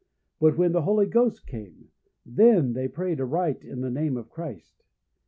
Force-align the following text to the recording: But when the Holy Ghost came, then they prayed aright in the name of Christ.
But 0.39 0.57
when 0.57 0.71
the 0.71 0.81
Holy 0.81 1.05
Ghost 1.05 1.45
came, 1.45 1.89
then 2.25 2.73
they 2.73 2.87
prayed 2.87 3.21
aright 3.21 3.61
in 3.63 3.81
the 3.81 3.91
name 3.91 4.17
of 4.17 4.31
Christ. 4.31 4.83